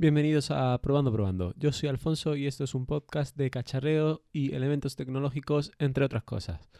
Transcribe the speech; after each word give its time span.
Bienvenidos 0.00 0.50
a 0.50 0.80
Probando 0.80 1.12
Probando. 1.12 1.52
Yo 1.58 1.72
soy 1.72 1.90
Alfonso 1.90 2.34
y 2.34 2.46
esto 2.46 2.64
es 2.64 2.74
un 2.74 2.86
podcast 2.86 3.36
de 3.36 3.50
cacharreo 3.50 4.22
y 4.32 4.54
elementos 4.54 4.96
tecnológicos, 4.96 5.72
entre 5.78 6.06
otras 6.06 6.22
cosas. 6.24 6.70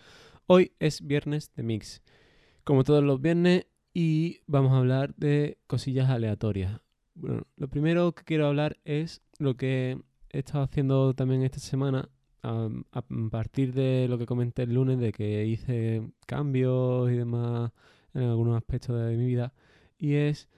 Hoy 0.47 0.73
es 0.79 1.07
viernes 1.07 1.53
de 1.55 1.63
Mix, 1.63 2.03
como 2.65 2.83
todos 2.83 3.05
los 3.05 3.21
viernes, 3.21 3.67
y 3.93 4.39
vamos 4.47 4.73
a 4.73 4.79
hablar 4.79 5.15
de 5.17 5.59
cosillas 5.67 6.09
aleatorias. 6.09 6.81
Bueno, 7.15 7.47
lo 7.59 7.69
primero 7.69 8.15
que 8.15 8.25
quiero 8.25 8.47
hablar 8.47 8.79
es 8.87 9.21
lo 9.39 9.55
que 9.55 10.01
he 10.31 10.39
estado 10.39 10.65
haciendo 10.65 11.13
también 11.13 11.43
esta 11.43 11.59
semana, 11.59 12.09
a, 12.43 12.71
a 12.91 13.03
partir 13.31 13.75
de 13.75 14.07
lo 14.09 14.17
que 14.17 14.25
comenté 14.25 14.63
el 14.63 14.73
lunes, 14.73 14.99
de 14.99 15.13
que 15.13 15.45
hice 15.45 16.11
cambios 16.25 17.11
y 17.11 17.17
demás 17.17 17.71
en 18.15 18.23
algunos 18.23 18.57
aspectos 18.57 18.99
de 18.99 19.15
mi 19.15 19.27
vida, 19.27 19.53
y 19.99 20.15
es 20.15 20.49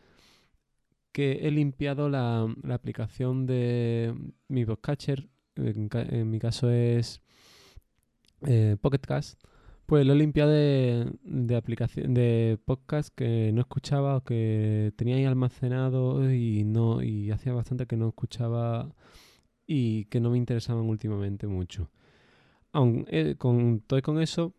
que 1.13 1.47
he 1.47 1.51
limpiado 1.51 2.09
la, 2.09 2.49
aplicación 2.71 3.47
de 3.47 4.15
mi 4.49 4.65
podcatcher, 4.65 5.29
en, 5.57 6.31
mi 6.31 6.39
caso 6.39 6.71
es 6.71 7.21
eh, 8.47 8.77
Pocket 8.81 9.01
Cast, 9.01 9.41
pues 9.87 10.07
lo 10.07 10.15
he 10.15 10.17
limpiado 10.17 10.51
de, 10.51 11.13
de 11.23 11.57
aplicación 11.57 12.15
de 12.15 12.59
podcast 12.65 13.15
que 13.15 13.53
no 13.53 13.61
escuchaba 13.61 14.17
o 14.17 14.25
que 14.25 14.93
tenía 14.97 15.17
ahí 15.17 15.25
almacenado 15.25 16.33
y 16.33 16.65
no 16.65 17.03
y 17.03 17.31
hacía 17.31 17.53
bastante 17.53 17.87
que 17.87 17.97
no 17.97 18.09
escuchaba 18.09 18.95
y 19.67 20.07
que 20.07 20.21
no 20.21 20.31
me 20.31 20.39
interesaban 20.39 20.85
últimamente 20.85 21.47
mucho. 21.47 21.91
Aun 22.73 23.05
eh, 23.09 23.37
con 23.37 23.81
todo 23.81 24.01
con 24.03 24.21
eso 24.21 24.55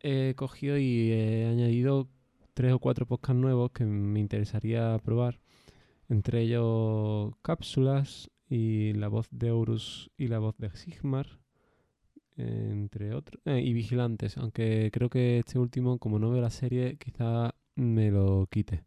he 0.00 0.34
cogido 0.36 0.78
y 0.78 1.12
he 1.12 1.46
añadido 1.46 2.08
tres 2.54 2.72
o 2.72 2.78
cuatro 2.78 3.06
podcasts 3.06 3.40
nuevos 3.40 3.72
que 3.72 3.84
me 3.84 4.20
interesaría 4.20 4.98
probar. 5.04 5.40
Entre 6.08 6.42
ellos 6.42 7.34
cápsulas 7.42 8.30
y 8.48 8.92
la 8.94 9.08
voz 9.08 9.28
de 9.30 9.50
Horus 9.50 10.10
y 10.16 10.28
la 10.28 10.38
voz 10.38 10.56
de 10.58 10.70
Sigmar, 10.76 11.26
entre 12.36 13.14
otros. 13.14 13.40
eh, 13.46 13.60
y 13.60 13.72
vigilantes, 13.72 14.36
aunque 14.38 14.90
creo 14.92 15.08
que 15.10 15.38
este 15.38 15.58
último, 15.58 15.98
como 15.98 16.18
no 16.18 16.30
veo 16.30 16.40
la 16.42 16.50
serie, 16.50 16.96
quizá 16.98 17.54
me 17.74 18.10
lo 18.10 18.46
quite. 18.50 18.84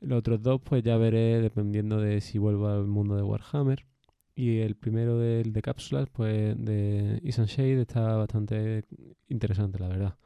Los 0.00 0.18
otros 0.20 0.42
dos, 0.42 0.60
pues 0.62 0.82
ya 0.82 0.96
veré 0.96 1.40
dependiendo 1.40 2.00
de 2.00 2.20
si 2.20 2.38
vuelvo 2.38 2.68
al 2.68 2.86
mundo 2.86 3.16
de 3.16 3.22
Warhammer. 3.22 3.86
Y 4.34 4.58
el 4.58 4.76
primero 4.76 5.18
del 5.18 5.52
de 5.52 5.62
cápsulas, 5.62 6.08
pues 6.10 6.56
de 6.62 7.20
Isan 7.24 7.46
Shade, 7.46 7.80
está 7.82 8.16
bastante 8.16 8.84
interesante, 9.28 9.78
la 9.78 9.88
verdad. 9.88 10.18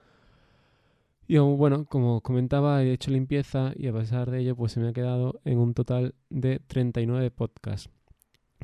Y 1.31 1.39
bueno, 1.39 1.85
como 1.85 2.23
comentaba, 2.23 2.83
he 2.83 2.93
hecho 2.93 3.13
limpieza 3.13 3.73
y 3.77 3.87
a 3.87 3.93
pesar 3.93 4.33
de 4.33 4.41
ello, 4.41 4.57
pues 4.57 4.73
se 4.73 4.81
me 4.81 4.89
ha 4.89 4.93
quedado 4.93 5.41
en 5.45 5.59
un 5.59 5.75
total 5.75 6.17
de 6.29 6.59
39 6.59 7.31
podcasts. 7.31 7.89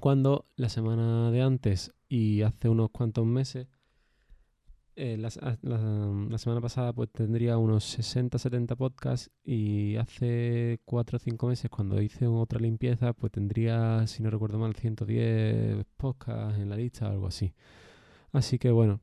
Cuando 0.00 0.46
la 0.56 0.68
semana 0.68 1.30
de 1.30 1.42
antes 1.42 1.92
y 2.08 2.42
hace 2.42 2.68
unos 2.68 2.90
cuantos 2.90 3.24
meses, 3.24 3.68
eh, 4.96 5.16
a- 5.42 5.58
la, 5.62 6.38
semana 6.38 6.60
pasada 6.60 6.92
pues 6.92 7.10
tendría 7.12 7.58
unos 7.58 7.84
60-70 7.84 8.74
podcasts 8.76 9.30
y 9.44 9.96
hace 9.96 10.80
4 10.84 11.16
o 11.16 11.20
5 11.20 11.46
meses 11.48 11.70
cuando 11.70 12.00
hice 12.02 12.26
otra 12.26 12.58
limpieza 12.60 13.12
pues 13.12 13.30
tendría, 13.32 14.06
si 14.08 14.22
no 14.22 14.30
recuerdo 14.30 14.58
mal, 14.58 14.74
110 14.74 15.84
podcasts 15.96 16.58
en 16.58 16.68
la 16.70 16.76
lista 16.76 17.08
o 17.08 17.12
algo 17.12 17.26
así. 17.28 17.52
Así 18.32 18.58
que 18.58 18.70
bueno, 18.72 19.00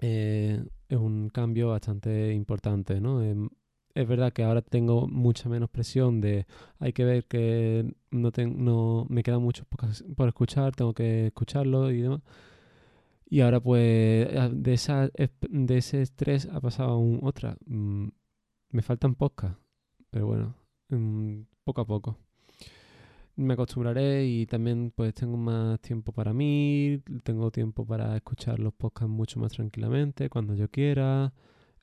eh, 0.00 0.64
es 0.92 0.98
un 1.00 1.28
cambio 1.30 1.68
bastante 1.70 2.32
importante, 2.34 3.00
¿no? 3.00 3.22
Em, 3.22 3.48
es 3.94 4.08
verdad 4.08 4.32
que 4.32 4.44
ahora 4.44 4.62
tengo 4.62 5.06
mucha 5.08 5.48
menos 5.48 5.70
presión 5.70 6.20
de 6.20 6.46
hay 6.78 6.92
que 6.94 7.04
ver 7.04 7.26
que 7.26 7.94
no, 8.10 8.32
ten- 8.32 8.64
no 8.64 9.06
me 9.10 9.22
quedan 9.22 9.42
muchos 9.42 9.66
por 10.16 10.28
escuchar, 10.28 10.74
tengo 10.76 10.94
que 10.94 11.26
escucharlo 11.28 11.90
y 11.90 12.02
demás. 12.02 12.22
Y 13.28 13.40
ahora 13.40 13.60
pues 13.60 14.28
de, 14.52 14.72
esa, 14.74 15.08
de 15.48 15.78
ese 15.78 16.02
estrés 16.02 16.48
ha 16.52 16.60
pasado 16.60 16.98
un 16.98 17.20
otra. 17.22 17.56
Mm, 17.66 18.08
me 18.70 18.82
faltan 18.82 19.14
podcasts, 19.14 19.58
pero 20.10 20.26
bueno, 20.26 20.56
mm, 20.90 21.42
poco 21.64 21.80
a 21.82 21.86
poco. 21.86 22.18
Me 23.36 23.54
acostumbraré 23.54 24.26
y 24.26 24.46
también 24.46 24.92
pues 24.94 25.14
tengo 25.14 25.36
más 25.38 25.80
tiempo 25.80 26.12
para 26.12 26.32
mí, 26.34 27.00
tengo 27.24 27.50
tiempo 27.50 27.86
para 27.86 28.14
escuchar 28.16 28.58
los 28.58 28.74
podcasts 28.74 29.10
mucho 29.10 29.40
más 29.40 29.52
tranquilamente, 29.52 30.28
cuando 30.28 30.54
yo 30.54 30.68
quiera, 30.70 31.32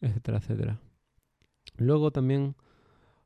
etcétera, 0.01 0.37
etcétera. 0.37 0.79
Luego 1.77 2.11
también 2.11 2.55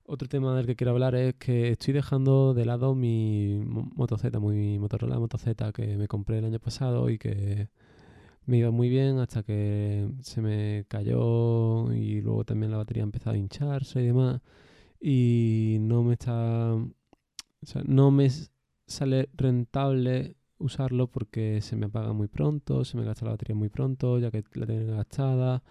otro 0.06 0.28
tema 0.30 0.56
del 0.58 0.68
que 0.68 0.76
quiero 0.78 0.92
hablar 0.92 1.16
es 1.16 1.36
que 1.36 1.72
estoy 1.72 1.94
dejando 1.96 2.54
de 2.54 2.66
lado 2.66 2.96
mi 2.96 3.62
mo- 3.66 3.90
Moto 3.96 4.18
Z, 4.18 4.40
mi 4.40 4.80
Motorola 4.80 5.20
Moto 5.20 5.38
Z 5.40 5.72
que 5.74 5.98
me 5.98 6.08
compré 6.10 6.40
el 6.40 6.46
año 6.46 6.60
pasado 6.60 7.10
y 7.10 7.18
que 7.20 7.70
me 8.46 8.58
iba 8.60 8.72
muy 8.72 8.90
bien 8.90 9.20
hasta 9.20 9.44
que 9.44 10.10
se 10.22 10.42
me 10.42 10.86
cayó 10.90 11.94
y 11.94 12.22
luego 12.22 12.46
también 12.46 12.72
la 12.72 12.78
batería 12.78 13.04
empezó 13.04 13.32
a 13.32 13.38
hincharse 13.38 14.02
y 14.04 14.08
demás 14.08 14.42
y 15.02 15.78
no 15.82 16.04
me 16.04 16.14
está 16.14 16.78
o 17.64 17.66
sea, 17.66 17.82
no 17.86 18.12
me 18.12 18.30
sale 18.88 19.30
rentable 19.34 20.36
usarlo 20.60 21.08
porque 21.08 21.62
se 21.62 21.76
me 21.76 21.88
apaga 21.88 22.14
muy 22.14 22.28
pronto, 22.28 22.86
se 22.86 22.98
me 22.98 23.04
gasta 23.04 23.26
la 23.26 23.32
batería 23.32 23.56
muy 23.56 23.70
pronto, 23.70 24.20
ya 24.20 24.32
que 24.32 24.44
la 24.56 24.66
tengo 24.66 24.96
gastada. 24.96 25.64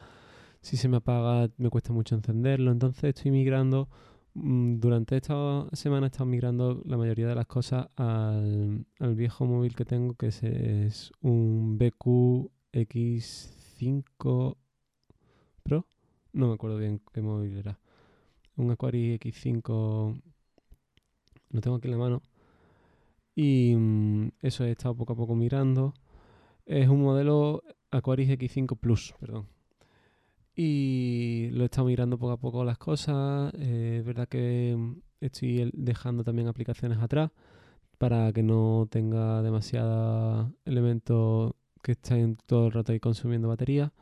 Si 0.60 0.76
se 0.76 0.88
me 0.88 0.98
apaga, 0.98 1.50
me 1.58 1.70
cuesta 1.70 1.92
mucho 1.92 2.14
encenderlo. 2.14 2.70
Entonces 2.72 3.04
estoy 3.04 3.30
migrando. 3.32 3.88
mm, 4.34 4.76
Durante 4.80 5.16
esta 5.16 5.66
semana 5.72 6.06
he 6.06 6.08
estado 6.10 6.26
migrando 6.26 6.82
la 6.86 6.97
mayoría 6.97 7.28
de 7.28 7.34
las 7.34 7.47
cosas 7.47 7.88
al, 7.97 8.86
al 9.00 9.14
viejo 9.14 9.44
móvil 9.47 9.74
que 9.74 9.84
tengo, 9.84 10.14
que 10.14 10.28
es, 10.28 10.42
es 10.42 11.12
un 11.20 11.78
BQ 11.78 12.50
X5 12.72 14.56
Pro. 15.62 15.86
No 16.32 16.48
me 16.48 16.54
acuerdo 16.54 16.78
bien 16.78 17.00
qué 17.12 17.22
móvil 17.22 17.56
era. 17.59 17.78
Un 18.56 18.70
Aquari 18.70 19.19
X5 19.19 20.20
lo 21.52 21.60
tengo 21.60 21.76
aquí 21.76 21.88
en 21.88 21.92
la 21.92 21.98
mano. 21.98 22.22
Y 23.34 23.74
mm, 23.76 24.32
eso 24.40 24.64
he 24.64 24.72
estado 24.72 24.94
poco 24.94 25.12
a 25.14 25.16
poco 25.16 25.34
mirando. 25.34 25.94
Es 26.66 26.88
un 26.88 27.02
modelo 27.02 27.62
Aquaris 27.90 28.28
X5 28.30 28.76
Plus, 28.78 29.14
perdón. 29.20 29.48
Y 30.54 31.48
lo 31.52 31.62
he 31.62 31.66
estado 31.66 31.86
mirando 31.86 32.18
poco 32.18 32.32
a 32.32 32.36
poco 32.38 32.64
las 32.64 32.78
cosas. 32.78 33.52
Eh, 33.54 33.98
es 34.00 34.04
verdad 34.04 34.28
que 34.28 34.76
estoy 35.20 35.70
dejando 35.72 36.24
también 36.24 36.48
aplicaciones 36.48 36.98
atrás 36.98 37.30
para 37.98 38.32
que 38.32 38.42
no 38.42 38.88
tenga 38.91 39.42
demasiados 39.42 40.50
elementos 40.64 41.54
que 41.82 41.92
estén 41.92 42.36
todo 42.46 42.66
el 42.66 42.72
rato 42.72 42.92
ahí 42.92 43.00
consumiendo 43.00 43.48
batería. 43.48 43.92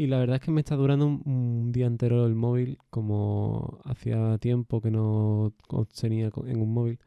Y 0.00 0.06
la 0.06 0.18
verdad 0.18 0.36
es 0.36 0.42
que 0.42 0.50
me 0.50 0.62
está 0.62 0.76
durando 0.76 1.04
un, 1.04 1.72
día 1.72 1.84
entero 1.84 2.24
el 2.24 2.34
móvil, 2.34 2.78
como 2.88 3.80
hacía 3.84 4.38
tiempo 4.38 4.80
que 4.80 4.90
no 4.90 5.52
tenía 6.00 6.30
en 6.46 6.62
un 6.62 6.72
móvil. 6.72 6.98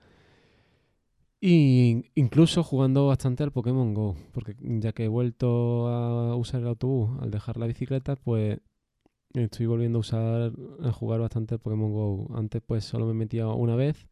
Y 1.42 2.06
incluso 2.14 2.62
jugando 2.64 3.08
bastante 3.08 3.42
al 3.42 3.52
Pokémon 3.52 3.96
Go, 3.96 4.16
porque 4.32 4.56
ya 4.62 4.94
que 4.94 5.06
he 5.06 5.08
vuelto 5.08 5.88
a 5.88 6.36
usar 6.36 6.62
el 6.62 6.68
autobús 6.68 7.20
al 7.20 7.32
dejar 7.32 7.58
la 7.58 7.66
bicicleta, 7.66 8.16
pues 8.16 8.60
estoy 9.34 9.66
volviendo 9.68 10.00
a 10.00 10.02
usar, 10.02 10.54
a 10.84 10.92
jugar 10.92 11.22
bastante 11.22 11.56
al 11.56 11.62
Pokémon 11.62 11.92
Go. 11.94 12.28
Antes 12.36 12.62
pues 12.66 12.86
solo 12.86 13.08
me 13.08 13.16
metía 13.16 13.48
una 13.48 13.76
vez 13.76 14.08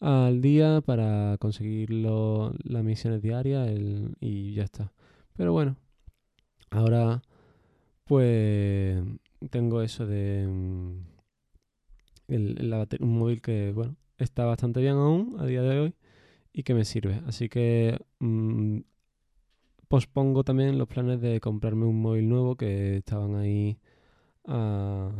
al 0.00 0.42
día 0.42 0.82
para 0.82 1.38
conseguir 1.38 1.90
lo- 1.92 2.54
las 2.64 2.84
misiones 2.84 3.22
diarias 3.22 3.68
el- 3.68 4.16
y 4.20 4.54
ya 4.54 4.64
está. 4.64 4.92
Pero 5.36 5.52
bueno, 5.52 5.76
ahora 6.70 7.22
pues 8.08 9.02
tengo 9.50 9.82
eso 9.82 10.06
de 10.06 10.46
mm, 10.48 10.96
el- 12.28 12.74
un 13.00 13.18
móvil 13.18 13.40
que, 13.42 13.72
bueno, 13.72 13.96
está 14.18 14.44
bastante 14.44 14.80
bien 14.80 14.94
aún 14.96 15.36
a 15.38 15.46
día 15.46 15.62
de 15.62 15.80
hoy 15.80 15.94
y 16.52 16.62
que 16.64 16.74
me 16.74 16.84
sirve. 16.86 17.22
Así 17.26 17.48
que 17.48 17.98
mm, 18.20 18.80
pospongo 19.88 20.44
también 20.44 20.78
los 20.78 20.88
planes 20.88 21.20
de 21.20 21.40
comprarme 21.40 21.84
un 21.86 22.00
móvil 22.00 22.28
nuevo 22.28 22.56
que 22.56 22.96
estaban 22.98 23.36
ahí 23.36 23.78
a, 24.46 25.10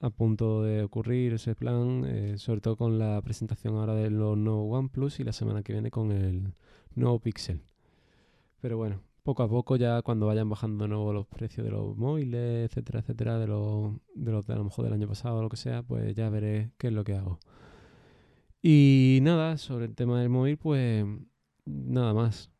a 0.00 0.10
punto 0.10 0.62
de 0.62 0.82
ocurrir 0.84 1.34
ese 1.34 1.54
plan, 1.56 2.04
eh, 2.06 2.38
sobre 2.38 2.60
todo 2.60 2.76
con 2.76 2.98
la 2.98 3.20
presentación 3.22 3.76
ahora 3.76 3.94
de 3.94 4.10
los 4.10 4.36
nuevos 4.38 4.78
OnePlus 4.78 5.20
y 5.20 5.24
la 5.24 5.32
semana 5.32 5.62
que 5.62 5.72
viene 5.74 5.90
con 5.90 6.12
el 6.12 6.54
nuevo 6.94 7.20
Pixel. 7.20 7.62
Pero 8.60 8.76
bueno, 8.76 9.00
poco 9.28 9.42
a 9.42 9.48
poco 9.48 9.76
ya 9.76 10.00
cuando 10.00 10.26
vayan 10.26 10.48
bajando 10.48 10.84
de 10.84 10.88
nuevo 10.88 11.12
los 11.12 11.26
precios 11.26 11.62
de 11.66 11.70
los 11.70 11.94
móviles, 11.98 12.64
etcétera, 12.70 13.00
etcétera, 13.00 13.38
de 13.38 13.46
los, 13.46 13.92
de 14.14 14.32
los 14.32 14.46
de 14.46 14.54
a 14.54 14.56
lo 14.56 14.64
mejor 14.64 14.86
del 14.86 14.94
año 14.94 15.06
pasado 15.06 15.36
o 15.38 15.42
lo 15.42 15.50
que 15.50 15.58
sea, 15.58 15.82
pues 15.82 16.14
ya 16.14 16.30
veré 16.30 16.70
qué 16.78 16.86
es 16.86 16.94
lo 16.94 17.04
que 17.04 17.14
hago. 17.14 17.38
Y 18.62 19.18
nada, 19.20 19.58
sobre 19.58 19.84
el 19.84 19.94
tema 19.94 20.18
del 20.20 20.30
móvil, 20.30 20.56
pues 20.56 21.04
nada 21.66 22.14
más. 22.14 22.50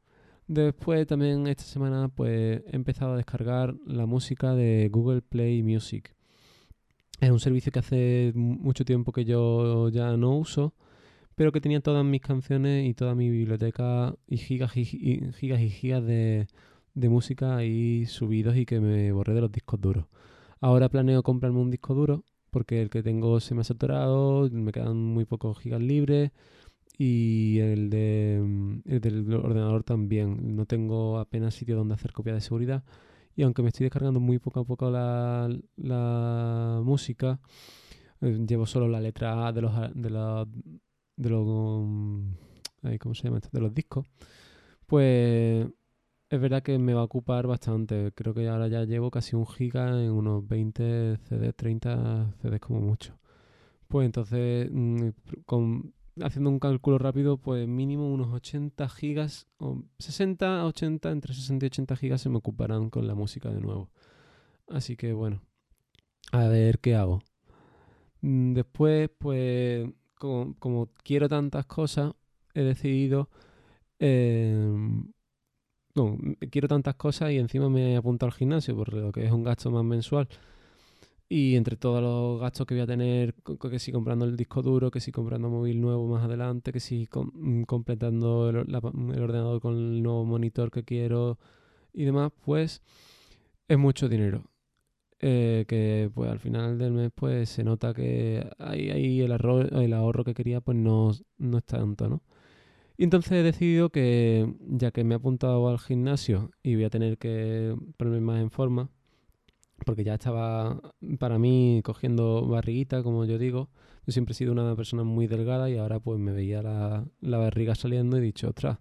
Después 0.46 1.06
también 1.06 1.46
esta 1.46 1.64
semana 1.64 2.08
pues 2.08 2.62
he 2.66 2.76
empezado 2.76 3.14
a 3.14 3.16
descargar 3.16 3.74
la 3.86 4.04
música 4.04 4.54
de 4.54 4.90
Google 4.92 5.22
Play 5.22 5.62
Music. 5.62 6.14
Es 7.20 7.30
un 7.30 7.40
servicio 7.40 7.72
que 7.72 7.78
hace 7.78 8.32
mu- 8.34 8.58
mucho 8.58 8.84
tiempo 8.84 9.12
que 9.12 9.24
yo 9.24 9.88
ya 9.88 10.14
no 10.18 10.36
uso, 10.36 10.74
pero 11.38 11.52
que 11.52 11.60
tenía 11.60 11.80
todas 11.80 12.04
mis 12.04 12.20
canciones 12.20 12.88
y 12.88 12.94
toda 12.94 13.14
mi 13.14 13.30
biblioteca 13.30 14.16
y 14.26 14.38
gigas 14.38 14.76
y 14.76 14.84
gigas, 14.84 15.60
y 15.60 15.70
gigas 15.70 16.04
de, 16.04 16.48
música 16.94 17.56
ahí 17.56 18.06
subidos 18.06 18.56
y 18.56 18.66
que 18.66 18.80
me 18.80 19.12
borré 19.12 19.34
de 19.34 19.42
los 19.42 19.52
discos 19.52 19.80
duros. 19.80 20.06
Ahora 20.60 20.88
planeo 20.88 21.22
comprarme 21.22 21.60
un 21.60 21.70
disco 21.70 21.94
duro 21.94 22.24
porque 22.50 22.82
el 22.82 22.90
que 22.90 23.04
tengo 23.04 23.38
se 23.38 23.54
me 23.54 23.60
ha 23.60 23.64
saturado, 23.64 24.50
me 24.50 24.72
quedan 24.72 24.96
muy 24.96 25.26
pocos 25.26 25.60
gigas 25.60 25.80
libres 25.80 26.32
y 26.98 27.60
el, 27.60 27.88
mm, 28.42 28.82
el 28.86 29.00
del 29.00 29.32
ordenador 29.34 29.84
también. 29.84 30.56
No 30.56 30.66
tengo 30.66 31.20
apenas 31.20 31.54
sitio 31.54 31.76
donde 31.76 31.94
hacer 31.94 32.12
copia 32.12 32.34
de 32.34 32.40
seguridad 32.40 32.82
y 33.36 33.44
aunque 33.44 33.62
me 33.62 33.68
estoy 33.68 33.84
descargando 33.84 34.18
muy 34.18 34.40
poco 34.40 34.60
a 34.60 34.64
poco 34.64 34.90
la, 34.90 35.48
la 35.76 36.80
música, 36.82 37.38
eh, 38.22 38.38
llevo 38.48 38.66
solo 38.66 38.88
la 38.88 39.00
letra 39.00 39.46
A 39.46 39.52
de 39.52 39.62
los 39.62 39.72
de 39.94 40.10
los 40.10 40.48
de 41.18 41.30
los 41.30 41.46
mm, 41.46 42.96
¿cómo 43.00 43.14
se 43.14 43.24
llama? 43.24 43.40
de 43.52 43.60
los 43.60 43.74
discos, 43.74 44.06
pues 44.86 45.66
es 46.30 46.40
verdad 46.40 46.62
que 46.62 46.78
me 46.78 46.94
va 46.94 47.00
a 47.00 47.04
ocupar 47.04 47.46
bastante. 47.46 48.12
Creo 48.14 48.34
que 48.34 48.48
ahora 48.48 48.68
ya 48.68 48.84
llevo 48.84 49.10
casi 49.10 49.36
un 49.36 49.46
giga 49.46 49.88
en 50.02 50.10
unos 50.10 50.46
20 50.46 51.18
CD, 51.28 51.52
30 51.52 52.34
CDs 52.42 52.60
como 52.60 52.80
mucho. 52.80 53.18
Pues 53.88 54.06
entonces, 54.06 54.68
mm, 54.70 55.08
con, 55.46 55.94
haciendo 56.22 56.50
un 56.50 56.58
cálculo 56.60 56.98
rápido, 56.98 57.38
pues 57.38 57.66
mínimo 57.68 58.12
unos 58.12 58.32
80 58.32 58.88
gigas, 58.88 59.46
o 59.58 59.82
60 59.98 60.64
80, 60.66 61.10
entre 61.10 61.34
60 61.34 61.66
y 61.66 61.68
80 61.68 61.96
gigas 61.96 62.20
se 62.22 62.28
me 62.28 62.38
ocuparán 62.38 62.90
con 62.90 63.06
la 63.06 63.14
música 63.14 63.50
de 63.50 63.60
nuevo. 63.60 63.90
Así 64.68 64.96
que 64.96 65.12
bueno, 65.14 65.42
a 66.32 66.48
ver 66.48 66.80
qué 66.80 66.94
hago. 66.96 67.20
Mm, 68.20 68.54
después, 68.54 69.10
pues, 69.18 69.88
como, 70.18 70.90
quiero 71.04 71.28
tantas 71.28 71.66
cosas, 71.66 72.14
he 72.54 72.62
decidido... 72.62 73.28
Em, 74.00 75.12
no, 75.94 76.16
quiero 76.50 76.68
tantas 76.68 76.94
cosas 76.94 77.32
y 77.32 77.38
encima 77.38 77.68
me 77.68 77.94
he 77.94 77.96
apuntado 77.96 78.28
al 78.28 78.34
gimnasio, 78.36 78.76
por 78.76 78.92
lo 78.94 79.10
que 79.12 79.26
es 79.26 79.32
un 79.32 79.42
gasto 79.42 79.70
más 79.70 79.84
mensual. 79.84 80.28
Y 81.28 81.56
entre 81.56 81.76
todos 81.76 82.02
los 82.02 82.40
gastos 82.40 82.66
que 82.66 82.74
voy 82.74 82.82
a 82.82 82.86
tener, 82.86 83.34
que 83.34 83.78
si 83.78 83.92
comprando 83.92 84.24
el 84.24 84.36
disco 84.36 84.62
duro, 84.62 84.90
que 84.90 85.00
si 85.00 85.12
comprando 85.12 85.50
móvil 85.50 85.80
nuevo 85.80 86.06
más 86.06 86.24
adelante, 86.24 86.72
que 86.72 86.80
si 86.80 87.06
mm, 87.12 87.64
completando 87.64 88.48
el, 88.48 88.74
ordenador 88.74 89.60
con 89.60 89.74
el 89.74 90.02
nuevo 90.02 90.24
monitor 90.24 90.70
que 90.70 90.84
quiero 90.84 91.38
y 91.92 92.04
demás, 92.04 92.32
pues 92.44 92.82
es 93.68 93.78
mucho 93.78 94.08
dinero. 94.08 94.44
Eh, 95.20 95.64
que 95.66 96.10
pues 96.14 96.30
al 96.30 96.38
final 96.38 96.78
del 96.78 96.92
mes 96.92 97.10
pues 97.12 97.48
se 97.48 97.64
nota 97.64 97.92
que 97.92 98.48
ahí, 98.58 98.90
ahí 98.90 99.20
el, 99.20 99.32
el 99.32 99.92
ahorro 99.92 100.22
que 100.22 100.32
quería 100.32 100.60
pues 100.60 100.76
no, 100.76 101.10
no 101.38 101.58
es 101.58 101.64
tanto, 101.64 102.08
¿no? 102.08 102.22
Y 102.98 103.04
entonces 103.04 103.32
he 103.32 103.42
decidido 103.44 103.90
que, 103.90 104.52
ya 104.68 104.90
que 104.90 105.04
me 105.04 105.14
he 105.14 105.16
apuntado 105.18 105.68
al 105.68 105.78
gimnasio 105.78 106.50
y 106.64 106.74
voy 106.74 106.84
a 106.84 106.90
tener 106.90 107.16
que 107.16 107.76
ponerme 107.96 108.20
más 108.20 108.40
en 108.40 108.50
forma, 108.50 108.90
porque 109.86 110.04
ya 110.04 110.14
estaba 110.14 110.80
para 111.20 111.38
mí 111.38 111.80
cogiendo 111.84 112.46
barriguita, 112.48 113.04
como 113.04 113.24
yo 113.24 113.38
digo. 113.38 113.70
Yo 114.06 114.12
siempre 114.12 114.32
he 114.32 114.34
sido 114.34 114.52
una 114.52 114.74
persona 114.74 115.04
muy 115.04 115.28
delgada 115.28 115.70
y 115.70 115.76
ahora 115.78 116.00
pues 116.00 116.18
me 116.18 116.32
veía 116.32 116.62
la, 116.62 117.06
barriga 117.38 117.74
saliendo 117.76 118.16
y 118.16 118.20
he 118.20 118.22
dicho, 118.24 118.48
ostras, 118.48 118.78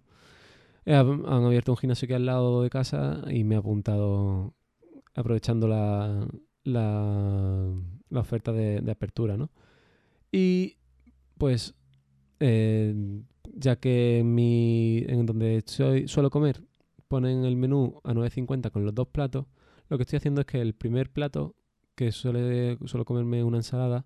han 0.86 1.24
abierto 1.28 1.72
un 1.72 1.78
gimnasio 1.78 2.06
aquí 2.06 2.14
al 2.14 2.26
lado 2.26 2.62
de 2.62 2.70
casa 2.70 3.22
y 3.30 3.44
me 3.44 3.54
he 3.54 3.58
apuntado 3.58 4.54
aprovechando 5.18 5.66
la, 5.66 6.26
la, 6.64 8.20
oferta 8.20 8.52
de, 8.52 8.88
apertura, 8.90 9.36
¿no? 9.36 9.50
Y 10.30 10.76
pues 11.36 11.74
eh, 12.40 12.94
ya 13.54 13.76
que 13.76 14.20
en, 14.20 14.34
mi, 14.34 15.04
en 15.08 15.26
donde 15.26 15.62
soy, 15.66 16.06
suelo 16.06 16.30
comer 16.30 16.62
ponen 17.08 17.44
el 17.44 17.56
menú 17.56 18.00
a 18.04 18.12
9.50 18.12 18.70
con 18.70 18.84
los 18.84 18.94
dos 18.94 19.08
platos, 19.08 19.46
lo 19.88 19.96
que 19.96 20.02
estoy 20.02 20.18
haciendo 20.18 20.42
es 20.42 20.46
que 20.46 20.60
el 20.60 20.74
primer 20.74 21.10
plato, 21.10 21.56
que 21.96 22.12
suele, 22.12 22.78
suelo 22.84 23.04
comerme 23.04 23.42
una 23.42 23.56
ensalada, 23.58 24.04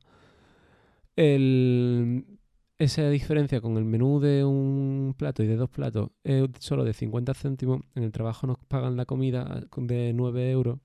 esa 2.79 3.11
diferencia 3.11 3.61
con 3.61 3.76
el 3.76 3.85
menú 3.85 4.19
de 4.20 4.44
un 4.44 5.15
plato 5.19 5.43
y 5.43 5.47
de 5.47 5.56
dos 5.56 5.69
platos 5.69 6.11
es 6.25 6.49
solo 6.61 6.85
de 6.85 6.94
50 6.94 7.35
céntimos. 7.35 7.82
En 7.94 8.05
el 8.05 8.12
trabajo 8.12 8.47
nos 8.47 8.58
pagan 8.67 8.97
la 8.97 9.05
comida 9.05 9.62
de 9.76 10.12
9 10.15 10.50
euros. 10.50 10.79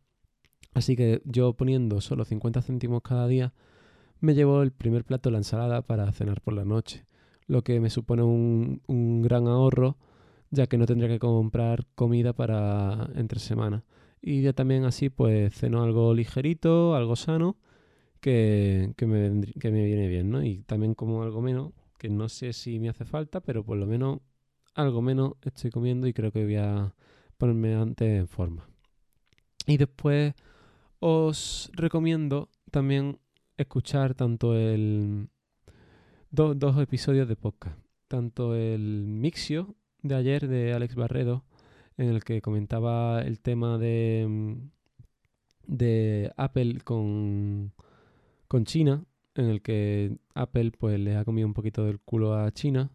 Así 0.77 0.95
que 0.95 1.23
yo 1.25 1.53
poniendo 1.53 2.01
solo 2.01 2.23
50 2.23 2.61
céntimos 2.61 3.01
cada 3.01 3.27
día, 3.27 3.51
me 4.19 4.35
llevo 4.35 4.61
el 4.61 4.71
primer 4.71 5.05
plato 5.05 5.29
de 5.29 5.31
la 5.31 5.39
ensalada 5.39 5.81
para 5.81 6.11
cenar 6.11 6.39
por 6.39 6.53
la 6.53 6.65
noche 6.65 7.07
lo 7.47 7.63
que 7.63 7.79
me 7.79 7.89
supone 7.89 8.21
un, 8.21 9.21
gran 9.23 9.47
ahorro, 9.47 9.97
ya 10.51 10.67
que 10.67 10.77
no 10.77 10.85
tendría 10.85 11.09
que 11.09 11.17
comprar 11.17 11.87
comida 11.95 12.33
para 12.33 13.09
entre 13.15 13.39
semana. 13.39 13.85
Y 14.21 14.43
ya 14.43 14.53
también 14.53 14.85
así, 14.85 15.09
pues 15.09 15.51
ceno 15.55 15.81
algo 15.81 16.13
ligerito, 16.13 16.93
algo 16.93 17.15
sano, 17.15 17.57
que, 18.21 18.93
que, 18.97 19.07
me, 19.07 19.47
que 19.59 19.71
me 19.71 19.83
viene 19.83 20.07
bien, 20.07 20.29
¿no? 20.29 20.43
Y 20.43 20.59
también 20.59 20.93
como 20.93 21.23
algo 21.23 21.41
menos, 21.41 21.71
que 21.97 22.09
no 22.09 22.29
sé 22.29 22.53
si 22.53 22.77
me 22.77 22.89
hace 22.89 23.03
falta, 23.03 23.39
pero 23.41 23.63
por 23.63 23.77
lo 23.77 23.87
menos 23.87 24.19
algo 24.75 25.01
menos 25.01 25.33
estoy 25.41 25.71
comiendo 25.71 26.05
y 26.05 26.13
creo 26.13 26.31
que 26.31 26.43
voy 26.43 26.57
a 26.57 26.93
ponerme 27.39 27.73
antes 27.73 28.07
en 28.19 28.27
forma. 28.27 28.69
Y 29.65 29.77
después 29.77 30.35
os 30.99 31.71
recomiendo 31.73 32.49
también 32.71 33.19
escuchar 33.57 34.13
tanto 34.13 34.55
el, 34.55 35.29
dos 36.31 36.77
episodios 36.79 37.27
de 37.27 37.35
podcast. 37.35 37.77
Tanto 38.07 38.55
el 38.55 39.05
Mixio 39.07 39.75
de 40.01 40.15
ayer 40.15 40.47
de 40.47 40.73
Alex 40.73 40.95
Barredo, 40.95 41.43
en 41.97 42.09
el 42.09 42.23
que 42.23 42.41
comentaba 42.41 43.21
el 43.21 43.39
tema 43.39 43.77
de, 43.77 44.25
mm, 44.27 44.69
de 45.67 46.31
Apple 46.37 46.81
con, 46.83 47.73
con 48.47 48.65
China, 48.65 49.03
en 49.35 49.45
el 49.45 49.61
que 49.61 50.17
Apple 50.33 50.71
pues 50.71 50.99
le 50.99 51.15
ha 51.15 51.25
comido 51.25 51.47
un 51.47 51.53
poquito 51.53 51.85
del 51.85 51.99
culo 51.99 52.35
a 52.35 52.51
China 52.51 52.91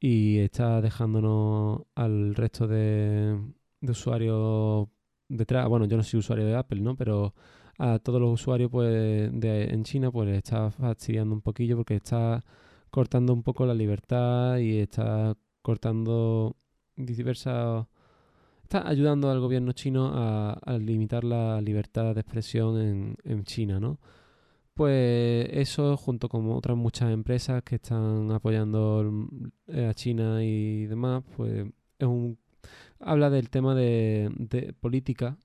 y 0.00 0.38
está 0.38 0.80
dejándonos 0.80 1.82
al 1.94 2.34
resto 2.34 2.66
de, 2.66 3.38
de 3.80 3.92
usuarios 3.92 4.88
detrás. 5.30 5.68
Bueno, 5.68 5.86
yo 5.86 5.96
no 5.96 6.02
soy 6.02 6.20
usuario 6.20 6.44
de 6.46 6.56
Apple, 6.56 6.80
¿no? 6.80 6.96
Pero 6.96 7.34
a 7.78 7.98
todos 7.98 8.20
los 8.20 8.32
usuarios 8.32 8.70
pues 8.70 8.92
de, 9.32 9.64
en 9.64 9.84
China 9.84 10.10
pues 10.10 10.28
está 10.36 10.70
fastidiando 10.70 11.34
un 11.34 11.40
poquillo 11.40 11.76
porque 11.78 11.96
está 11.96 12.44
cortando 12.90 13.32
un 13.32 13.42
poco 13.42 13.64
la 13.64 13.74
libertad 13.74 14.58
y 14.58 14.78
está 14.80 15.34
cortando 15.62 16.56
diversas 16.96 17.86
está 18.64 18.86
ayudando 18.86 19.30
al 19.30 19.40
gobierno 19.40 19.72
chino 19.72 20.10
a, 20.14 20.78
limitar 20.78 21.24
la 21.24 21.60
libertad 21.60 22.14
de 22.14 22.20
expresión 22.20 22.80
en, 22.80 23.16
en, 23.24 23.44
China, 23.44 23.80
¿no? 23.80 23.98
Pues 24.74 25.48
eso, 25.52 25.96
junto 25.96 26.28
con 26.28 26.50
otras 26.52 26.76
muchas 26.76 27.12
empresas 27.12 27.62
que 27.64 27.76
están 27.76 28.30
apoyando 28.30 29.28
a 29.68 29.94
China 29.94 30.44
y 30.44 30.86
demás, 30.86 31.24
pues 31.36 31.66
es 31.98 32.06
un 32.06 32.38
habla 33.00 33.30
del 33.30 33.50
tema 33.50 33.74
de, 33.74 34.30
de 34.36 34.72
política 34.74 35.38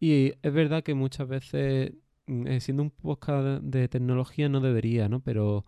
y 0.00 0.32
es 0.42 0.52
verdad 0.52 0.82
que 0.82 0.94
muchas 0.94 1.28
veces, 1.28 1.92
mm, 2.26 2.46
eh, 2.46 2.60
siendo 2.60 2.82
un 2.82 2.90
podcast 2.90 3.62
de 3.62 3.88
tecnología, 3.88 4.48
no 4.48 4.60
debería, 4.60 5.08
¿no? 5.08 5.20
Pero 5.20 5.66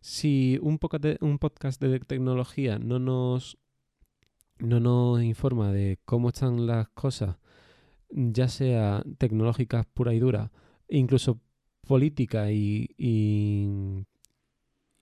si 0.00 0.58
un, 0.62 0.78
un 1.20 1.38
podcast 1.38 1.80
de 1.82 2.00
tecnología 2.00 2.78
no 2.78 2.98
nos, 2.98 3.58
no 4.58 4.80
nos 4.80 5.22
informa 5.22 5.72
de 5.72 5.98
cómo 6.06 6.30
están 6.30 6.66
las 6.66 6.88
cosas, 6.90 7.36
ya 8.10 8.48
sea 8.48 9.04
tecnológicas 9.18 9.86
pura 9.86 10.14
y 10.14 10.18
dura, 10.20 10.50
incluso 10.88 11.40
política 11.86 12.50
y, 12.52 12.94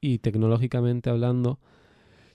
y 0.00 0.18
tecnológicamente 0.18 1.10
hablando, 1.10 1.60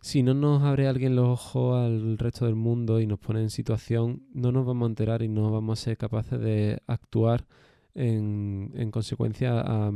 si 0.01 0.23
no 0.23 0.33
nos 0.33 0.63
abre 0.63 0.87
alguien 0.87 1.15
los 1.15 1.27
ojos 1.29 1.77
al 1.77 2.17
resto 2.17 2.45
del 2.45 2.55
mundo 2.55 2.99
y 2.99 3.07
nos 3.07 3.19
pone 3.19 3.41
en 3.41 3.51
situación, 3.51 4.23
no 4.33 4.51
nos 4.51 4.65
vamos 4.65 4.87
a 4.87 4.89
enterar 4.89 5.21
y 5.21 5.29
no 5.29 5.51
vamos 5.51 5.79
a 5.79 5.83
ser 5.83 5.97
capaces 5.97 6.39
de 6.39 6.81
actuar 6.87 7.45
en, 7.93 8.71
en 8.75 8.91
consecuencia 8.91 9.59
a, 9.59 9.93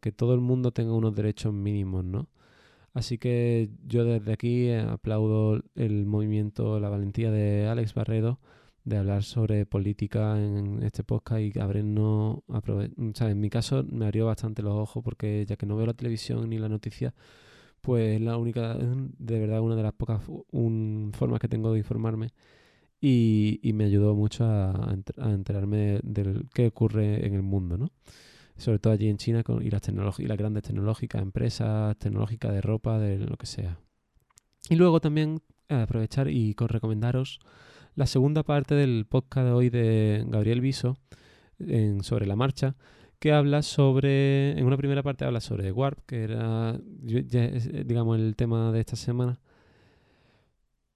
que 0.00 0.12
todo 0.12 0.34
el 0.34 0.40
mundo 0.40 0.72
tenga 0.72 0.92
unos 0.94 1.14
derechos 1.14 1.52
mínimos, 1.52 2.04
¿no? 2.04 2.28
Así 2.94 3.18
que 3.18 3.70
yo 3.86 4.04
desde 4.04 4.32
aquí 4.32 4.72
aplaudo 4.72 5.62
el 5.74 6.06
movimiento, 6.06 6.80
la 6.80 6.88
valentía 6.88 7.30
de 7.30 7.68
Alex 7.68 7.92
Barredo 7.94 8.40
de 8.84 8.96
hablar 8.96 9.22
sobre 9.24 9.66
política 9.66 10.38
en 10.38 10.82
este 10.82 11.04
podcast 11.04 11.40
y 11.42 11.58
abrirnos, 11.58 12.38
o 12.46 12.62
sea, 13.14 13.30
en 13.30 13.40
mi 13.40 13.50
caso 13.50 13.84
me 13.84 14.06
abrió 14.06 14.26
bastante 14.26 14.62
los 14.62 14.74
ojos 14.74 15.02
porque 15.04 15.44
ya 15.46 15.56
que 15.56 15.66
no 15.66 15.76
veo 15.76 15.86
la 15.86 15.94
televisión 15.94 16.48
ni 16.48 16.58
la 16.58 16.68
noticia, 16.68 17.12
pues 17.86 18.20
la 18.20 18.36
única, 18.36 18.74
de 18.74 19.38
verdad, 19.38 19.60
una 19.60 19.76
de 19.76 19.84
las 19.84 19.92
pocas 19.92 20.20
formas 20.20 21.38
que 21.40 21.46
tengo 21.46 21.70
de 21.70 21.78
informarme 21.78 22.32
y, 23.00 23.60
me 23.74 23.84
ayudó 23.84 24.16
mucho 24.16 24.44
a, 24.44 24.92
enterarme 25.18 26.00
de 26.02 26.42
qué 26.52 26.66
ocurre 26.66 27.24
en 27.24 27.34
el 27.34 27.42
mundo, 27.42 27.78
¿no? 27.78 27.92
sobre 28.56 28.80
todo 28.80 28.92
allí 28.92 29.08
en 29.08 29.18
China 29.18 29.44
con, 29.44 29.64
y, 29.64 29.70
las 29.70 29.88
y 29.88 30.26
las 30.26 30.36
grandes 30.36 30.64
tecnológicas, 30.64 31.22
empresas 31.22 31.96
tecnológicas 31.98 32.52
de 32.52 32.60
ropa, 32.60 32.98
de 32.98 33.18
lo 33.18 33.36
que 33.36 33.46
sea. 33.46 33.78
Y 34.68 34.74
luego 34.74 34.98
también 34.98 35.40
eh, 35.68 35.76
aprovechar 35.76 36.26
y 36.26 36.56
recomendaros 36.58 37.38
la 37.94 38.06
segunda 38.06 38.42
parte 38.42 38.74
del 38.74 39.06
podcast 39.08 39.46
de 39.46 39.52
hoy 39.52 39.70
de 39.70 40.24
Gabriel 40.26 40.60
Viso 40.60 40.96
en, 41.60 42.02
sobre 42.02 42.26
la 42.26 42.34
marcha, 42.34 42.74
que 43.18 43.32
habla 43.32 43.62
sobre, 43.62 44.58
en 44.58 44.64
una 44.66 44.76
primera 44.76 45.02
parte 45.02 45.24
habla 45.24 45.40
sobre 45.40 45.72
Warp, 45.72 45.98
que 46.06 46.24
era, 46.24 46.78
digamos, 47.00 48.18
el 48.18 48.36
tema 48.36 48.72
de 48.72 48.80
esta 48.80 48.96
semana. 48.96 49.40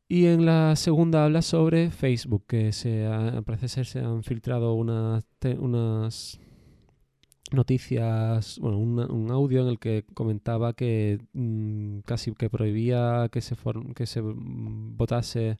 Y 0.08 0.26
en 0.26 0.44
la 0.44 0.74
segunda 0.74 1.24
habla 1.24 1.40
sobre 1.40 1.90
Facebook, 1.90 2.44
que 2.46 2.72
se 2.72 3.08
parece 3.46 3.68
ser 3.68 3.86
se 3.86 4.00
han 4.00 4.24
filtrado 4.24 4.74
unas, 4.74 5.24
unas 5.58 6.40
noticias, 7.52 8.58
bueno, 8.60 8.78
un 8.78 9.30
audio 9.30 9.62
en 9.62 9.68
el 9.68 9.78
que 9.78 10.04
comentaba 10.14 10.72
que 10.72 11.20
mm, 11.32 12.00
casi 12.00 12.32
que 12.34 12.50
prohibía 12.50 13.28
que 13.30 13.40
se, 13.40 13.56
que 13.94 14.06
se 14.06 14.20
votase 14.22 15.58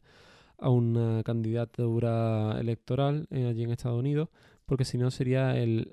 a 0.61 0.69
una 0.69 1.23
candidatura 1.23 2.57
electoral 2.59 3.27
eh, 3.31 3.47
allí 3.47 3.63
en 3.63 3.71
Estados 3.71 3.99
Unidos, 3.99 4.29
porque 4.65 4.85
si 4.85 4.97
no 4.97 5.11
sería 5.11 5.57
el, 5.57 5.91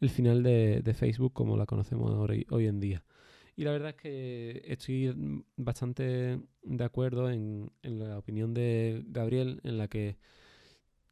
el, 0.00 0.10
final 0.10 0.42
de, 0.42 0.82
de, 0.82 0.94
Facebook 0.94 1.32
como 1.32 1.56
la 1.56 1.66
conocemos 1.66 2.10
hoy, 2.12 2.46
hoy 2.50 2.66
en 2.66 2.78
día. 2.78 3.04
Y 3.56 3.64
la 3.64 3.72
verdad 3.72 3.90
es 3.90 3.96
que 3.96 4.62
estoy 4.66 5.44
bastante 5.56 6.40
de 6.62 6.84
acuerdo 6.84 7.30
en, 7.30 7.70
en 7.82 7.98
la 7.98 8.18
opinión 8.18 8.52
de 8.52 9.02
Gabriel, 9.06 9.60
en 9.64 9.78
la 9.78 9.88
que 9.88 10.18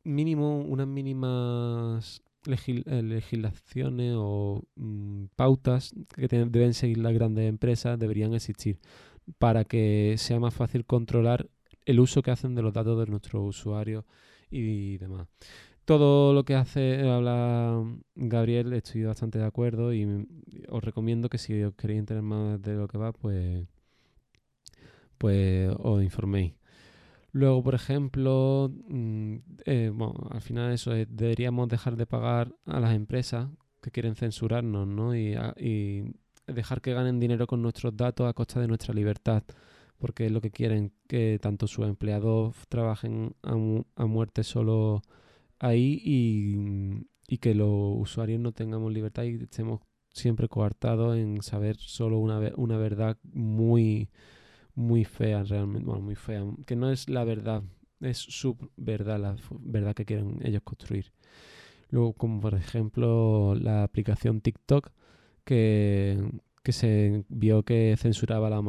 mínimo 0.05 0.59
unas 0.59 0.87
mínimas 0.87 2.23
eh, 2.45 3.03
legislaciones 3.03 4.15
o 4.17 4.65
mm, 4.75 5.27
pautas 5.37 5.95
que 6.17 6.27
deben 6.27 6.75
seguir 6.75 6.99
las 6.99 7.15
grandes 7.15 7.49
empresas 7.49 7.99
deberían 7.99 8.35
existir 8.35 8.81
para 9.39 9.65
que 9.65 10.17
sea 10.19 10.41
más 10.41 10.53
fácil 10.53 10.85
controlar 10.85 11.49
el 11.85 12.01
uso 12.01 12.23
que 12.23 12.31
hacen 12.31 12.55
de 12.55 12.63
los 12.63 12.73
datos 12.73 12.99
de 12.99 13.11
nuestros 13.11 13.43
usuarios 13.45 14.05
y 14.51 14.99
demás. 14.99 15.29
Todo 15.85 16.33
lo 16.33 16.45
que 16.45 16.55
hace 16.55 17.09
habla 17.09 17.85
Gabriel, 18.15 18.73
estoy 18.73 19.05
bastante 19.05 19.39
de 19.39 19.45
acuerdo 19.45 19.93
y 19.93 20.07
os 20.69 20.85
recomiendo 20.85 21.29
que 21.29 21.39
si 21.39 21.61
os 21.63 21.75
queréis 21.75 22.01
enterar 22.01 22.23
más 22.23 22.63
de 22.63 22.75
lo 22.75 22.87
que 22.87 22.99
va, 22.99 23.13
pues, 23.13 23.67
pues 25.19 25.75
os 25.79 26.03
informéis. 26.03 26.55
Luego, 27.33 27.63
por 27.63 27.75
ejemplo, 27.75 28.71
mm, 28.89 29.37
eh, 29.65 29.91
bueno, 29.93 30.15
al 30.31 30.43
final 30.43 30.73
eso 30.73 30.95
es, 30.95 31.09
deberíamos 31.11 31.69
dejar 31.69 31.97
de 31.97 32.07
pagar 32.07 32.55
a 32.67 32.79
las 32.79 32.95
empresas 32.95 33.49
que 33.81 33.91
quieren 33.91 34.15
censurarnos, 34.15 34.87
¿no? 34.87 35.15
Y, 35.17 35.35
dejar 36.47 36.81
que 36.83 36.93
ganen 36.93 37.21
dinero 37.21 37.47
con 37.47 37.63
nuestros 37.63 37.97
datos 37.97 38.29
a 38.29 38.33
costa 38.35 38.61
de 38.61 38.67
nuestra 38.69 38.93
libertad, 38.93 39.43
porque 40.03 40.27
es 40.27 40.33
lo 40.33 40.41
que 40.41 40.51
quieren 40.51 40.93
que 41.07 41.39
tanto 41.41 41.69
sus 41.69 41.87
empleados 41.87 42.57
trabajen 42.69 43.37
a, 43.45 44.05
muerte 44.05 44.43
solo 44.43 45.01
ahí 45.61 46.03
y, 46.05 47.07
y, 47.29 47.39
que 47.39 47.55
los 47.55 47.71
usuarios 47.71 48.41
no 48.41 48.51
tengamos 48.51 48.93
libertad 48.93 49.23
y 49.23 49.37
estemos 49.37 49.81
siempre 50.13 50.49
coartados 50.49 51.17
en 51.17 51.41
saber 51.41 51.77
solo 51.77 52.19
una, 52.19 52.41
una 52.57 52.79
verdad 52.79 53.17
muy 53.33 54.11
muy 54.75 55.05
fea 55.05 55.45
realmente, 55.45 55.87
bueno, 55.87 56.03
muy 56.03 56.17
fea, 56.17 56.45
que 56.67 56.75
no 56.75 56.91
es 56.91 57.09
la 57.09 57.23
verdad, 57.23 57.63
es 58.01 58.19
su 58.19 58.57
verdad, 58.77 59.21
la 59.21 59.37
verdad 59.61 59.95
que 59.95 60.05
quieren 60.05 60.41
ellos 60.43 60.63
construir. 60.65 61.13
Luego, 61.91 62.15
como 62.15 62.41
por 62.41 62.55
ejemplo 62.55 63.55
la 63.55 63.85
aplicación 63.85 64.41
TikTok, 64.41 64.91
que, 65.45 66.19
que 66.63 66.73
se 66.73 67.25
vio 67.29 67.65
que 67.65 67.97
censuraba 67.99 68.51
la, 68.51 68.63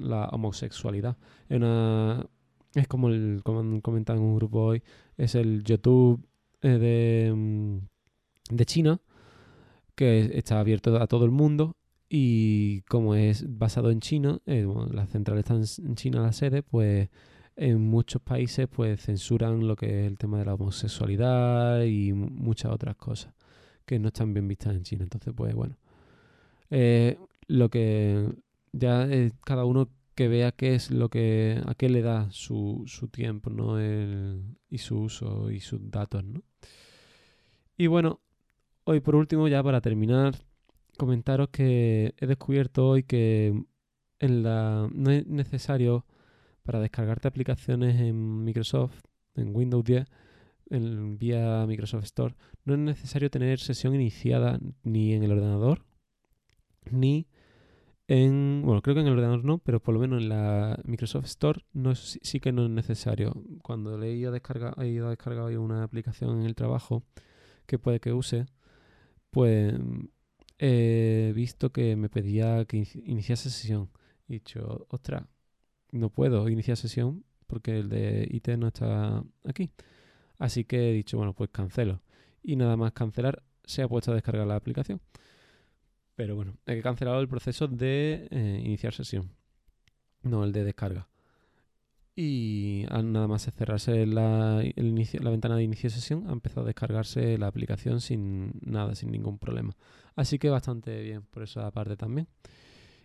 la 0.00 0.28
homosexualidad. 0.28 1.16
Una, 1.50 2.26
es 2.74 2.88
como, 2.88 3.08
el, 3.08 3.40
como 3.44 3.80
comentan 3.82 4.18
en 4.18 4.22
un 4.22 4.36
grupo 4.36 4.60
hoy, 4.60 4.82
es 5.16 5.34
el 5.34 5.64
YouTube 5.64 6.26
eh, 6.62 6.68
de, 6.68 7.32
mm, 7.34 7.78
de 8.50 8.66
China, 8.66 9.00
que 9.94 10.30
está 10.38 10.60
abierto 10.60 10.96
a 11.00 11.06
todo 11.06 11.24
el 11.24 11.30
mundo 11.30 11.76
y 12.08 12.82
como 12.82 13.14
es 13.14 13.44
basado 13.58 13.90
en 13.90 14.00
China, 14.00 14.40
eh, 14.46 14.66
la 14.92 15.06
central 15.06 15.38
está 15.38 15.54
en 15.54 15.94
China 15.94 16.22
la 16.22 16.32
sede, 16.32 16.62
pues 16.62 17.08
en 17.56 17.80
muchos 17.80 18.22
países 18.22 18.68
pues 18.68 19.02
censuran 19.02 19.66
lo 19.66 19.76
que 19.76 20.02
es 20.02 20.06
el 20.06 20.16
tema 20.16 20.38
de 20.38 20.44
la 20.46 20.54
homosexualidad 20.54 21.82
y 21.82 22.12
muchas 22.12 22.72
otras 22.72 22.96
cosas 22.96 23.34
que 23.84 23.98
no 23.98 24.08
están 24.08 24.32
bien 24.32 24.46
vistas 24.48 24.74
en 24.76 24.82
China. 24.84 25.02
Entonces, 25.04 25.34
pues 25.36 25.54
bueno, 25.54 25.76
eh, 26.70 27.18
lo 27.48 27.70
que 27.70 28.28
ya 28.72 29.04
es 29.04 29.32
cada 29.44 29.64
uno 29.64 29.88
que 30.14 30.28
vea 30.28 30.52
qué 30.52 30.74
es 30.74 30.90
lo 30.90 31.08
que 31.08 31.60
a 31.66 31.74
qué 31.74 31.88
le 31.88 32.02
da 32.02 32.30
su, 32.30 32.84
su 32.86 33.08
tiempo, 33.08 33.50
¿no? 33.50 33.78
El, 33.78 34.56
y 34.68 34.78
su 34.78 34.98
uso 35.00 35.50
y 35.50 35.60
sus 35.60 35.90
datos, 35.90 36.24
¿no? 36.24 36.42
Y 37.76 37.86
bueno, 37.86 38.20
hoy 38.84 39.00
por 39.00 39.16
último, 39.16 39.48
ya 39.48 39.62
para 39.62 39.80
terminar, 39.80 40.34
comentaros 40.96 41.48
que 41.50 42.14
he 42.18 42.26
descubierto 42.26 42.88
hoy 42.88 43.04
que 43.04 43.64
en 44.18 44.42
la, 44.42 44.88
no 44.92 45.10
es 45.10 45.26
necesario 45.26 46.04
para 46.64 46.80
descargarte 46.80 47.28
aplicaciones 47.28 48.00
en 48.00 48.44
Microsoft, 48.44 49.00
en 49.36 49.54
Windows 49.54 49.84
10, 49.84 50.04
en, 50.70 51.18
vía 51.18 51.64
Microsoft 51.66 52.04
Store, 52.04 52.34
no 52.64 52.74
es 52.74 52.80
necesario 52.80 53.30
tener 53.30 53.60
sesión 53.60 53.94
iniciada 53.94 54.58
ni 54.82 55.14
en 55.14 55.22
el 55.22 55.32
ordenador, 55.32 55.84
ni 56.90 57.28
en, 58.08 58.62
bueno, 58.64 58.82
creo 58.82 58.94
que 58.94 59.02
en 59.02 59.06
el 59.06 59.12
ordenador 59.12 59.44
no, 59.44 59.58
pero 59.58 59.80
por 59.80 59.94
lo 59.94 60.00
menos 60.00 60.22
en 60.22 60.30
la 60.30 60.80
Microsoft 60.84 61.26
Store 61.26 61.60
sí 62.02 62.40
que 62.40 62.52
no 62.52 62.64
es 62.64 62.70
necesario. 62.70 63.34
Cuando 63.62 63.98
le 63.98 64.08
he 64.08 64.14
ido 64.14 64.30
a 64.30 64.32
descargar, 64.32 64.74
he 64.82 64.88
ido 64.88 65.06
a 65.06 65.10
descargar 65.10 65.56
una 65.58 65.82
aplicación 65.84 66.40
en 66.40 66.46
el 66.46 66.54
trabajo 66.54 67.04
que 67.66 67.78
puede 67.78 68.00
que 68.00 68.12
use, 68.14 68.46
pues 69.30 69.74
he 70.58 71.32
visto 71.34 71.70
que 71.70 71.96
me 71.96 72.08
pedía 72.08 72.64
que 72.64 72.86
iniciase 73.04 73.50
sesión. 73.50 73.90
He 74.28 74.34
dicho, 74.34 74.86
ostras, 74.88 75.24
no 75.92 76.10
puedo 76.10 76.48
iniciar 76.48 76.76
sesión 76.76 77.24
porque 77.46 77.78
el 77.78 77.88
de 77.90 78.26
IT 78.30 78.48
no 78.58 78.68
está 78.68 79.22
aquí. 79.44 79.70
Así 80.38 80.64
que 80.64 80.90
he 80.90 80.92
dicho, 80.94 81.18
bueno, 81.18 81.34
pues 81.34 81.50
cancelo. 81.50 82.02
Y 82.42 82.56
nada 82.56 82.76
más 82.76 82.92
cancelar, 82.92 83.42
se 83.64 83.82
ha 83.82 83.88
puesto 83.88 84.12
a 84.12 84.14
descargar 84.14 84.46
la 84.46 84.56
aplicación. 84.56 85.00
Pero 86.18 86.34
bueno, 86.34 86.56
he 86.66 86.82
cancelado 86.82 87.20
el 87.20 87.28
proceso 87.28 87.68
de 87.68 88.26
eh, 88.32 88.60
iniciar 88.64 88.92
sesión, 88.92 89.30
no 90.24 90.42
el 90.42 90.50
de 90.50 90.64
descarga. 90.64 91.08
Y 92.16 92.86
nada 92.90 93.28
más 93.28 93.44
cerrarse 93.56 94.04
la, 94.04 94.60
la 94.64 95.30
ventana 95.30 95.54
de 95.54 95.62
inicio 95.62 95.88
de 95.88 95.94
sesión, 95.94 96.24
ha 96.28 96.32
empezado 96.32 96.62
a 96.62 96.66
descargarse 96.66 97.38
la 97.38 97.46
aplicación 97.46 98.00
sin 98.00 98.50
nada, 98.62 98.96
sin 98.96 99.12
ningún 99.12 99.38
problema. 99.38 99.76
Así 100.16 100.40
que 100.40 100.50
bastante 100.50 101.00
bien 101.02 101.22
por 101.22 101.44
esa 101.44 101.70
parte 101.70 101.96
también. 101.96 102.26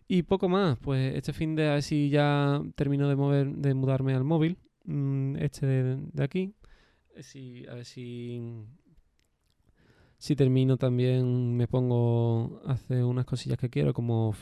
Y 0.08 0.24
poco 0.24 0.50
más, 0.50 0.79
pues 0.79 1.15
este 1.15 1.34
fin 1.34 1.53
de 1.55 1.67
a 1.70 1.74
ver 1.74 1.84
si 1.84 2.10
ya 2.10 2.63
termino 2.74 3.08
de 3.08 3.15
mover, 3.15 3.48
de 3.48 3.75
mudarme 3.75 4.15
al 4.15 4.24
móvil, 4.24 4.58
mm, 4.86 5.36
este 5.36 5.67
de, 5.67 6.24
aquí. 6.24 6.55
Si, 7.22 7.63
a 7.67 7.75
ver 7.75 7.86
si 7.86 8.41
si 10.24 10.38
termino 10.38 10.77
también 10.77 11.58
me 11.58 11.68
pongo 11.68 12.62
a 12.65 12.72
hacer 12.72 13.03
unas 13.03 13.25
cosillas 13.25 13.58
que 13.58 13.70
quiero 13.70 13.94
como 13.94 14.34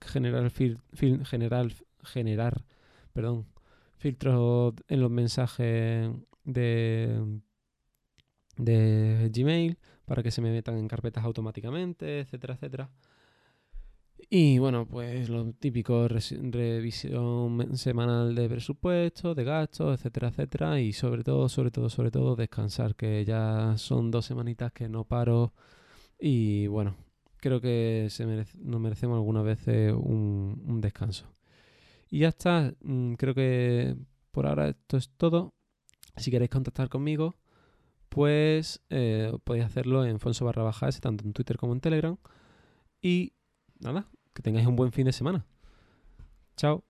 generar 0.00 0.50
general 0.50 1.74
generar 2.04 2.64
perdón 3.12 3.44
filtros 3.98 4.72
en 4.88 5.00
los 5.02 5.10
mensajes 5.10 6.10
de, 6.44 7.20
de 8.56 9.30
Gmail 9.30 9.76
para 10.06 10.22
que 10.22 10.30
se 10.30 10.40
me 10.40 10.50
metan 10.50 10.78
en 10.78 10.88
carpetas 10.88 11.22
automáticamente, 11.24 12.20
etcétera, 12.20 12.54
etcétera. 12.54 12.88
Y 14.28 14.58
bueno, 14.58 14.86
pues 14.86 15.28
lo 15.28 15.52
típico, 15.52 16.08
revisión 16.08 17.76
semanal 17.76 18.34
de 18.34 18.48
presupuesto, 18.48 19.34
de 19.34 19.44
gastos, 19.44 19.98
etcétera, 19.98 20.28
etcétera. 20.28 20.80
Y 20.80 20.92
sobre 20.92 21.22
todo, 21.22 21.48
sobre 21.48 21.70
todo, 21.70 21.88
sobre 21.88 22.10
todo, 22.10 22.34
descansar, 22.36 22.96
que 22.96 23.24
ya 23.24 23.74
son 23.78 24.10
dos 24.10 24.26
semanitas 24.26 24.72
que 24.72 24.88
no 24.88 25.04
paro. 25.04 25.54
Y 26.18 26.66
bueno, 26.68 26.96
creo 27.38 27.60
que 27.60 28.08
se 28.10 28.26
nos 28.26 28.80
merecemos 28.80 29.16
algunas 29.16 29.44
veces 29.44 29.92
un 29.94 30.80
descanso. 30.80 31.36
Y 32.10 32.20
ya 32.20 32.28
está, 32.28 32.74
mm, 32.82 33.14
creo 33.14 33.34
que 33.34 33.96
por 34.30 34.46
ahora 34.46 34.68
esto 34.68 34.96
es 34.96 35.10
todo. 35.16 35.54
Si 36.16 36.30
queréis 36.30 36.50
contactar 36.50 36.88
conmigo, 36.88 37.36
pues 38.08 38.82
eh, 38.90 39.32
podéis 39.44 39.66
hacerlo 39.66 40.04
en 40.06 40.20
Fonso 40.20 40.44
barra 40.44 40.62
baja 40.62 40.88
S, 40.88 41.00
tanto 41.00 41.24
en 41.24 41.32
Twitter 41.32 41.56
como 41.56 41.72
en 41.72 41.80
Telegram. 41.80 42.16
Y 43.02 43.34
nada, 43.80 44.08
que 44.36 44.42
tengáis 44.42 44.66
un 44.66 44.76
buen 44.76 44.92
fin 44.92 45.06
de 45.06 45.12
semana. 45.12 45.44
Chao. 46.56 46.84